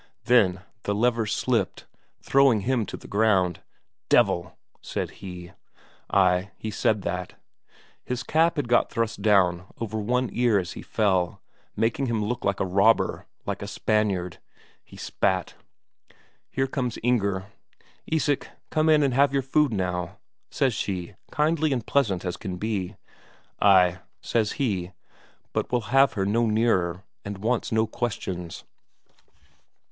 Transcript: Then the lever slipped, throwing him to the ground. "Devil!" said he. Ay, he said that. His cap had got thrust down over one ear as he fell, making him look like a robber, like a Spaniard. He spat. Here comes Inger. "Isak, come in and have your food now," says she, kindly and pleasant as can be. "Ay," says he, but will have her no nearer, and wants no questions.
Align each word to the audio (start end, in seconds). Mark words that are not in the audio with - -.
Then 0.23 0.63
the 0.81 0.95
lever 0.95 1.27
slipped, 1.27 1.85
throwing 2.23 2.61
him 2.61 2.87
to 2.87 2.97
the 2.97 3.07
ground. 3.07 3.61
"Devil!" 4.09 4.57
said 4.81 5.11
he. 5.21 5.51
Ay, 6.11 6.49
he 6.57 6.71
said 6.71 7.03
that. 7.03 7.37
His 8.03 8.23
cap 8.23 8.55
had 8.55 8.67
got 8.67 8.89
thrust 8.89 9.21
down 9.21 9.67
over 9.79 9.99
one 9.99 10.31
ear 10.33 10.57
as 10.57 10.71
he 10.71 10.81
fell, 10.81 11.39
making 11.75 12.07
him 12.07 12.25
look 12.25 12.43
like 12.43 12.59
a 12.59 12.65
robber, 12.65 13.27
like 13.45 13.61
a 13.61 13.67
Spaniard. 13.67 14.39
He 14.83 14.97
spat. 14.97 15.53
Here 16.49 16.65
comes 16.65 16.97
Inger. 17.03 17.51
"Isak, 18.07 18.49
come 18.71 18.89
in 18.89 19.03
and 19.03 19.13
have 19.13 19.33
your 19.33 19.43
food 19.43 19.71
now," 19.71 20.17
says 20.49 20.73
she, 20.73 21.13
kindly 21.29 21.71
and 21.71 21.85
pleasant 21.85 22.25
as 22.25 22.37
can 22.37 22.57
be. 22.57 22.95
"Ay," 23.61 23.99
says 24.19 24.53
he, 24.53 24.93
but 25.53 25.71
will 25.71 25.93
have 25.93 26.13
her 26.13 26.25
no 26.25 26.47
nearer, 26.47 27.03
and 27.23 27.37
wants 27.37 27.71
no 27.71 27.85
questions. 27.85 28.63